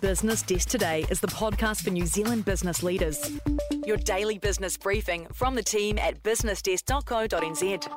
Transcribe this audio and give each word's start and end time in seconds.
Business 0.00 0.42
Desk 0.42 0.68
Today 0.68 1.04
is 1.10 1.20
the 1.20 1.28
podcast 1.28 1.82
for 1.82 1.90
New 1.90 2.06
Zealand 2.06 2.44
business 2.44 2.82
leaders. 2.82 3.30
Your 3.86 3.96
daily 3.96 4.38
business 4.38 4.76
briefing 4.76 5.26
from 5.32 5.54
the 5.54 5.62
team 5.62 5.98
at 5.98 6.22
businessdesk.co.nz. 6.22 7.88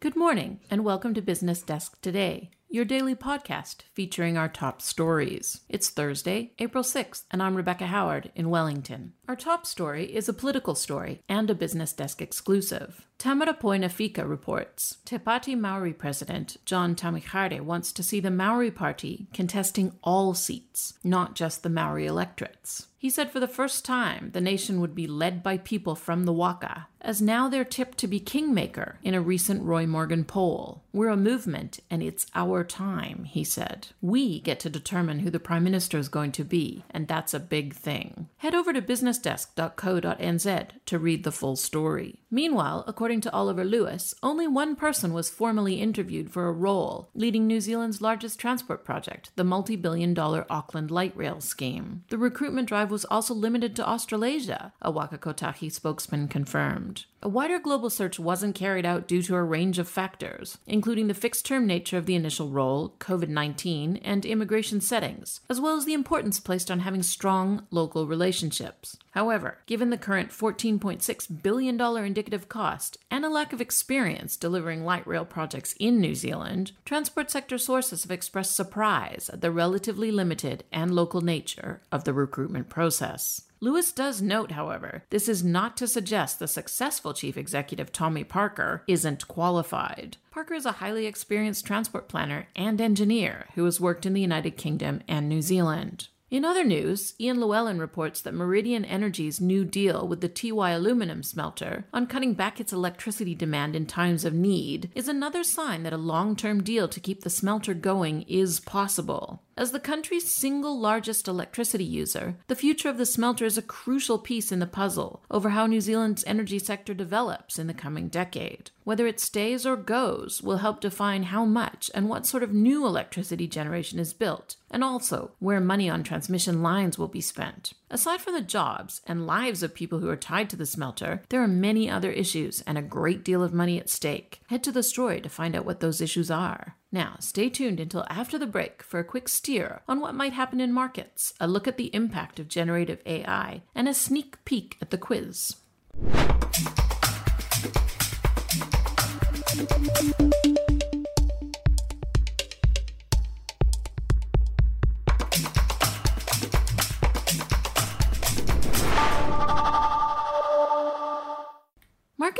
Good 0.00 0.16
morning, 0.16 0.60
and 0.70 0.84
welcome 0.84 1.14
to 1.14 1.22
Business 1.22 1.62
Desk 1.62 2.00
Today, 2.00 2.50
your 2.70 2.84
daily 2.84 3.14
podcast 3.14 3.76
featuring 3.94 4.36
our 4.36 4.48
top 4.48 4.82
stories. 4.82 5.62
It's 5.70 5.88
Thursday, 5.88 6.52
April 6.58 6.84
6th, 6.84 7.24
and 7.30 7.42
I'm 7.42 7.54
Rebecca 7.54 7.86
Howard 7.86 8.30
in 8.34 8.50
Wellington. 8.50 9.14
Our 9.26 9.36
top 9.36 9.64
story 9.64 10.14
is 10.14 10.28
a 10.28 10.34
political 10.34 10.74
story 10.74 11.22
and 11.30 11.48
a 11.48 11.54
Business 11.54 11.94
Desk 11.94 12.20
exclusive. 12.20 13.06
Tamara 13.16 13.54
Poina 13.54 13.90
Fika 13.90 14.26
reports 14.26 14.98
Te 15.06 15.16
Pāti 15.16 15.58
Maori 15.58 15.94
President 15.94 16.58
John 16.66 16.94
Tamihere 16.94 17.62
wants 17.62 17.90
to 17.92 18.02
see 18.02 18.20
the 18.20 18.30
Maori 18.30 18.70
Party 18.70 19.28
contesting 19.32 19.92
all 20.02 20.34
seats, 20.34 20.98
not 21.02 21.34
just 21.34 21.62
the 21.62 21.70
Maori 21.70 22.04
electorates. 22.04 22.88
He 22.98 23.10
said 23.10 23.30
for 23.30 23.40
the 23.40 23.48
first 23.48 23.84
time 23.84 24.30
the 24.34 24.40
nation 24.40 24.80
would 24.80 24.94
be 24.94 25.06
led 25.06 25.42
by 25.42 25.56
people 25.56 25.94
from 25.94 26.24
the 26.24 26.32
Waka, 26.32 26.88
as 27.08 27.22
now 27.22 27.48
they're 27.48 27.64
tipped 27.64 27.96
to 27.96 28.06
be 28.06 28.20
kingmaker 28.20 28.98
in 29.02 29.14
a 29.14 29.20
recent 29.20 29.62
Roy 29.62 29.86
Morgan 29.86 30.24
poll. 30.24 30.82
We're 30.92 31.08
a 31.08 31.16
movement 31.16 31.80
and 31.88 32.02
it's 32.02 32.26
our 32.34 32.62
time, 32.64 33.24
he 33.24 33.44
said. 33.44 33.88
We 34.02 34.40
get 34.40 34.60
to 34.60 34.68
determine 34.68 35.20
who 35.20 35.30
the 35.30 35.40
Prime 35.40 35.64
Minister 35.64 35.96
is 35.96 36.10
going 36.10 36.32
to 36.32 36.44
be, 36.44 36.84
and 36.90 37.08
that's 37.08 37.32
a 37.32 37.40
big 37.40 37.72
thing. 37.72 38.28
Head 38.36 38.54
over 38.54 38.74
to 38.74 38.82
businessdesk.co.nz 38.82 40.68
to 40.84 40.98
read 40.98 41.24
the 41.24 41.32
full 41.32 41.56
story. 41.56 42.20
Meanwhile, 42.30 42.84
according 42.86 43.22
to 43.22 43.32
Oliver 43.32 43.64
Lewis, 43.64 44.14
only 44.22 44.46
one 44.46 44.76
person 44.76 45.14
was 45.14 45.30
formally 45.30 45.80
interviewed 45.80 46.30
for 46.30 46.46
a 46.46 46.52
role 46.52 47.08
leading 47.14 47.46
New 47.46 47.62
Zealand's 47.62 48.02
largest 48.02 48.38
transport 48.38 48.84
project, 48.84 49.30
the 49.36 49.44
multi 49.44 49.76
billion 49.76 50.12
dollar 50.12 50.44
Auckland 50.50 50.90
Light 50.90 51.16
Rail 51.16 51.40
scheme. 51.40 52.04
The 52.10 52.18
recruitment 52.18 52.68
drive 52.68 52.90
was 52.90 53.06
also 53.06 53.32
limited 53.32 53.74
to 53.76 53.88
Australasia, 53.88 54.74
a 54.82 54.90
Waka 54.90 55.16
Kotahi 55.16 55.72
spokesman 55.72 56.28
confirmed. 56.28 56.97
A 57.20 57.28
wider 57.28 57.58
global 57.58 57.90
search 57.90 58.20
wasn't 58.20 58.54
carried 58.54 58.86
out 58.86 59.08
due 59.08 59.22
to 59.22 59.34
a 59.34 59.42
range 59.42 59.80
of 59.80 59.88
factors, 59.88 60.58
including 60.68 61.08
the 61.08 61.14
fixed 61.14 61.44
term 61.44 61.66
nature 61.66 61.96
of 61.96 62.06
the 62.06 62.14
initial 62.14 62.48
role, 62.48 62.94
COVID 63.00 63.28
19, 63.28 63.96
and 63.98 64.24
immigration 64.24 64.80
settings, 64.80 65.40
as 65.50 65.60
well 65.60 65.76
as 65.76 65.84
the 65.84 65.94
importance 65.94 66.38
placed 66.38 66.70
on 66.70 66.80
having 66.80 67.02
strong 67.02 67.66
local 67.72 68.06
relationships. 68.06 68.96
However, 69.10 69.58
given 69.66 69.90
the 69.90 69.98
current 69.98 70.30
$14.6 70.30 71.42
billion 71.42 71.80
indicative 71.80 72.48
cost 72.48 72.98
and 73.10 73.24
a 73.24 73.28
lack 73.28 73.52
of 73.52 73.60
experience 73.60 74.36
delivering 74.36 74.84
light 74.84 75.06
rail 75.06 75.24
projects 75.24 75.74
in 75.80 76.00
New 76.00 76.14
Zealand, 76.14 76.70
transport 76.84 77.32
sector 77.32 77.58
sources 77.58 78.04
have 78.04 78.12
expressed 78.12 78.54
surprise 78.54 79.28
at 79.32 79.40
the 79.40 79.50
relatively 79.50 80.12
limited 80.12 80.62
and 80.70 80.94
local 80.94 81.20
nature 81.20 81.80
of 81.90 82.04
the 82.04 82.14
recruitment 82.14 82.68
process. 82.68 83.42
Lewis 83.60 83.90
does 83.90 84.22
note, 84.22 84.52
however, 84.52 85.02
this 85.10 85.28
is 85.28 85.42
not 85.42 85.76
to 85.76 85.88
suggest 85.88 86.38
the 86.38 86.46
successful 86.46 87.12
chief 87.12 87.36
executive 87.36 87.90
Tommy 87.90 88.22
Parker 88.22 88.84
isn't 88.86 89.26
qualified. 89.26 90.16
Parker 90.30 90.54
is 90.54 90.64
a 90.64 90.72
highly 90.72 91.06
experienced 91.06 91.66
transport 91.66 92.08
planner 92.08 92.46
and 92.54 92.80
engineer 92.80 93.46
who 93.56 93.64
has 93.64 93.80
worked 93.80 94.06
in 94.06 94.14
the 94.14 94.20
United 94.20 94.52
Kingdom 94.52 95.02
and 95.08 95.28
New 95.28 95.42
Zealand. 95.42 96.08
In 96.30 96.44
other 96.44 96.62
news, 96.62 97.14
Ian 97.18 97.40
Llewellyn 97.40 97.78
reports 97.78 98.20
that 98.20 98.34
Meridian 98.34 98.84
Energy's 98.84 99.40
new 99.40 99.64
deal 99.64 100.06
with 100.06 100.20
the 100.20 100.28
Tiwai 100.28 100.76
aluminum 100.76 101.22
smelter 101.22 101.86
on 101.92 102.06
cutting 102.06 102.34
back 102.34 102.60
its 102.60 102.70
electricity 102.70 103.34
demand 103.34 103.74
in 103.74 103.86
times 103.86 104.26
of 104.26 104.34
need 104.34 104.90
is 104.94 105.08
another 105.08 105.42
sign 105.42 105.84
that 105.84 105.92
a 105.94 105.96
long 105.96 106.36
term 106.36 106.62
deal 106.62 106.86
to 106.86 107.00
keep 107.00 107.22
the 107.22 107.30
smelter 107.30 107.72
going 107.72 108.22
is 108.28 108.60
possible. 108.60 109.42
As 109.58 109.72
the 109.72 109.80
country's 109.80 110.30
single 110.30 110.78
largest 110.78 111.26
electricity 111.26 111.82
user, 111.82 112.36
the 112.46 112.54
future 112.54 112.88
of 112.88 112.96
the 112.96 113.04
smelter 113.04 113.44
is 113.44 113.58
a 113.58 113.62
crucial 113.62 114.16
piece 114.16 114.52
in 114.52 114.60
the 114.60 114.68
puzzle 114.68 115.24
over 115.32 115.48
how 115.48 115.66
New 115.66 115.80
Zealand's 115.80 116.22
energy 116.28 116.60
sector 116.60 116.94
develops 116.94 117.58
in 117.58 117.66
the 117.66 117.74
coming 117.74 118.06
decade. 118.06 118.70
Whether 118.84 119.08
it 119.08 119.18
stays 119.18 119.66
or 119.66 119.74
goes 119.74 120.40
will 120.40 120.58
help 120.58 120.80
define 120.80 121.24
how 121.24 121.44
much 121.44 121.90
and 121.92 122.08
what 122.08 122.24
sort 122.24 122.44
of 122.44 122.54
new 122.54 122.86
electricity 122.86 123.48
generation 123.48 123.98
is 123.98 124.12
built, 124.12 124.54
and 124.70 124.84
also 124.84 125.32
where 125.40 125.58
money 125.58 125.90
on 125.90 126.04
transmission 126.04 126.62
lines 126.62 126.96
will 126.96 127.08
be 127.08 127.20
spent. 127.20 127.72
Aside 127.90 128.20
from 128.20 128.34
the 128.34 128.40
jobs 128.40 129.00
and 129.08 129.26
lives 129.26 129.64
of 129.64 129.74
people 129.74 129.98
who 129.98 130.08
are 130.08 130.16
tied 130.16 130.48
to 130.50 130.56
the 130.56 130.66
smelter, 130.66 131.24
there 131.30 131.42
are 131.42 131.48
many 131.48 131.90
other 131.90 132.12
issues 132.12 132.62
and 132.64 132.78
a 132.78 132.82
great 132.82 133.24
deal 133.24 133.42
of 133.42 133.52
money 133.52 133.80
at 133.80 133.90
stake. 133.90 134.40
Head 134.46 134.62
to 134.62 134.70
the 134.70 134.84
story 134.84 135.20
to 135.20 135.28
find 135.28 135.56
out 135.56 135.66
what 135.66 135.80
those 135.80 136.00
issues 136.00 136.30
are. 136.30 136.76
Now, 136.90 137.16
stay 137.20 137.50
tuned 137.50 137.80
until 137.80 138.06
after 138.08 138.38
the 138.38 138.46
break 138.46 138.82
for 138.82 138.98
a 138.98 139.04
quick 139.04 139.28
steer 139.28 139.82
on 139.86 140.00
what 140.00 140.14
might 140.14 140.32
happen 140.32 140.58
in 140.58 140.72
markets, 140.72 141.34
a 141.38 141.46
look 141.46 141.68
at 141.68 141.76
the 141.76 141.94
impact 141.94 142.40
of 142.40 142.48
generative 142.48 143.02
AI, 143.04 143.62
and 143.74 143.86
a 143.86 143.92
sneak 143.92 144.42
peek 144.46 144.78
at 144.80 144.90
the 144.90 144.96
quiz. 144.96 145.56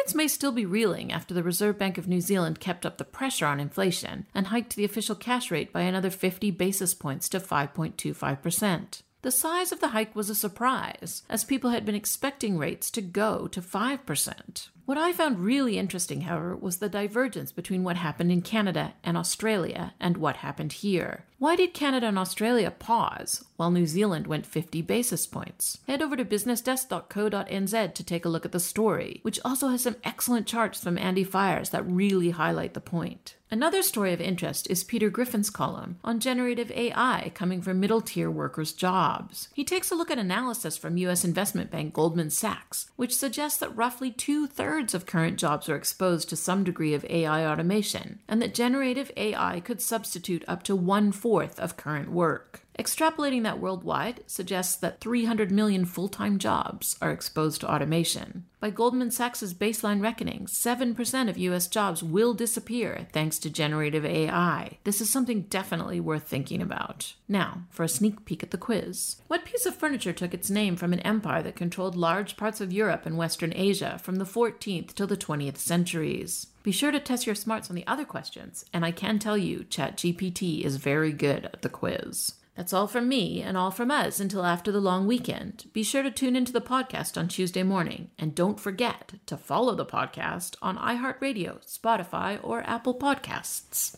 Markets 0.08 0.16
may 0.16 0.28
still 0.28 0.52
be 0.52 0.64
reeling 0.64 1.12
after 1.12 1.34
the 1.34 1.42
Reserve 1.42 1.76
Bank 1.76 1.98
of 1.98 2.08
New 2.08 2.22
Zealand 2.22 2.60
kept 2.60 2.86
up 2.86 2.96
the 2.96 3.04
pressure 3.04 3.44
on 3.44 3.60
inflation 3.60 4.26
and 4.34 4.46
hiked 4.46 4.74
the 4.74 4.86
official 4.86 5.14
cash 5.14 5.50
rate 5.50 5.70
by 5.70 5.82
another 5.82 6.08
50 6.08 6.50
basis 6.52 6.94
points 6.94 7.28
to 7.28 7.38
5.25%. 7.38 9.02
The 9.20 9.30
size 9.30 9.70
of 9.70 9.80
the 9.80 9.88
hike 9.88 10.16
was 10.16 10.30
a 10.30 10.34
surprise, 10.34 11.24
as 11.28 11.44
people 11.44 11.72
had 11.72 11.84
been 11.84 11.94
expecting 11.94 12.56
rates 12.56 12.90
to 12.92 13.02
go 13.02 13.48
to 13.48 13.60
5%. 13.60 14.68
What 14.86 14.96
I 14.96 15.12
found 15.12 15.40
really 15.40 15.76
interesting, 15.76 16.22
however, 16.22 16.56
was 16.56 16.78
the 16.78 16.88
divergence 16.88 17.52
between 17.52 17.84
what 17.84 17.98
happened 17.98 18.32
in 18.32 18.40
Canada 18.40 18.94
and 19.04 19.18
Australia 19.18 19.92
and 20.00 20.16
what 20.16 20.36
happened 20.36 20.72
here. 20.72 21.26
Why 21.40 21.54
did 21.54 21.72
Canada 21.72 22.08
and 22.08 22.18
Australia 22.18 22.72
pause 22.72 23.44
while 23.56 23.70
New 23.70 23.86
Zealand 23.86 24.26
went 24.26 24.44
50 24.44 24.82
basis 24.82 25.24
points? 25.24 25.78
Head 25.86 26.02
over 26.02 26.16
to 26.16 26.24
businessdesk.co.nz 26.24 27.94
to 27.94 28.04
take 28.04 28.24
a 28.24 28.28
look 28.28 28.44
at 28.44 28.50
the 28.50 28.58
story, 28.58 29.20
which 29.22 29.38
also 29.44 29.68
has 29.68 29.82
some 29.82 29.94
excellent 30.02 30.48
charts 30.48 30.82
from 30.82 30.98
Andy 30.98 31.24
Fyers 31.24 31.70
that 31.70 31.88
really 31.88 32.30
highlight 32.30 32.74
the 32.74 32.80
point. 32.80 33.36
Another 33.50 33.82
story 33.82 34.12
of 34.12 34.20
interest 34.20 34.68
is 34.68 34.84
Peter 34.84 35.08
Griffin's 35.08 35.48
column 35.48 35.98
on 36.04 36.20
generative 36.20 36.70
AI 36.72 37.32
coming 37.34 37.62
from 37.62 37.80
middle 37.80 38.02
tier 38.02 38.30
workers' 38.30 38.74
jobs. 38.74 39.48
He 39.54 39.64
takes 39.64 39.90
a 39.90 39.94
look 39.94 40.10
at 40.10 40.18
analysis 40.18 40.76
from 40.76 40.98
U.S. 40.98 41.24
investment 41.24 41.70
bank 41.70 41.94
Goldman 41.94 42.28
Sachs, 42.28 42.90
which 42.96 43.16
suggests 43.16 43.58
that 43.60 43.74
roughly 43.74 44.10
two 44.10 44.46
thirds 44.46 44.92
of 44.92 45.06
current 45.06 45.38
jobs 45.38 45.66
are 45.70 45.76
exposed 45.76 46.28
to 46.28 46.36
some 46.36 46.62
degree 46.62 46.92
of 46.92 47.06
AI 47.06 47.46
automation, 47.46 48.18
and 48.28 48.42
that 48.42 48.52
generative 48.52 49.10
AI 49.16 49.60
could 49.60 49.80
substitute 49.80 50.44
up 50.46 50.62
to 50.64 50.76
one 50.76 51.10
fourth 51.28 51.60
of 51.60 51.76
current 51.76 52.10
work. 52.10 52.62
Extrapolating 52.78 53.42
that 53.42 53.58
worldwide 53.58 54.22
suggests 54.28 54.76
that 54.76 55.00
300 55.00 55.50
million 55.50 55.84
full 55.84 56.06
time 56.06 56.38
jobs 56.38 56.96
are 57.02 57.10
exposed 57.10 57.60
to 57.60 57.70
automation. 57.70 58.44
By 58.60 58.70
Goldman 58.70 59.10
Sachs' 59.10 59.52
baseline 59.52 60.00
reckoning, 60.00 60.46
7% 60.46 61.28
of 61.28 61.38
US 61.38 61.66
jobs 61.66 62.04
will 62.04 62.34
disappear 62.34 63.08
thanks 63.12 63.40
to 63.40 63.50
generative 63.50 64.04
AI. 64.04 64.78
This 64.84 65.00
is 65.00 65.10
something 65.10 65.42
definitely 65.42 65.98
worth 65.98 66.28
thinking 66.28 66.62
about. 66.62 67.14
Now, 67.26 67.62
for 67.68 67.82
a 67.82 67.88
sneak 67.88 68.24
peek 68.24 68.44
at 68.44 68.52
the 68.52 68.58
quiz. 68.58 69.16
What 69.26 69.44
piece 69.44 69.66
of 69.66 69.74
furniture 69.74 70.12
took 70.12 70.32
its 70.32 70.48
name 70.48 70.76
from 70.76 70.92
an 70.92 71.00
empire 71.00 71.42
that 71.42 71.56
controlled 71.56 71.96
large 71.96 72.36
parts 72.36 72.60
of 72.60 72.72
Europe 72.72 73.06
and 73.06 73.16
Western 73.16 73.52
Asia 73.56 73.98
from 74.00 74.16
the 74.16 74.24
14th 74.24 74.94
till 74.94 75.08
the 75.08 75.16
20th 75.16 75.58
centuries? 75.58 76.46
Be 76.62 76.70
sure 76.70 76.92
to 76.92 77.00
test 77.00 77.26
your 77.26 77.34
smarts 77.34 77.70
on 77.70 77.76
the 77.76 77.86
other 77.86 78.04
questions, 78.04 78.64
and 78.72 78.84
I 78.84 78.92
can 78.92 79.18
tell 79.18 79.38
you, 79.38 79.64
ChatGPT 79.68 80.62
is 80.62 80.76
very 80.76 81.12
good 81.12 81.44
at 81.46 81.62
the 81.62 81.68
quiz. 81.68 82.34
That's 82.58 82.72
all 82.72 82.88
from 82.88 83.08
me 83.08 83.40
and 83.40 83.56
all 83.56 83.70
from 83.70 83.92
us 83.92 84.18
until 84.18 84.44
after 84.44 84.72
the 84.72 84.80
long 84.80 85.06
weekend. 85.06 85.66
Be 85.72 85.84
sure 85.84 86.02
to 86.02 86.10
tune 86.10 86.34
into 86.34 86.52
the 86.52 86.60
podcast 86.60 87.16
on 87.16 87.28
Tuesday 87.28 87.62
morning. 87.62 88.10
And 88.18 88.34
don't 88.34 88.58
forget 88.58 89.12
to 89.26 89.36
follow 89.36 89.76
the 89.76 89.86
podcast 89.86 90.56
on 90.60 90.76
iHeartRadio, 90.76 91.64
Spotify, 91.64 92.40
or 92.42 92.68
Apple 92.68 92.98
Podcasts. 92.98 93.96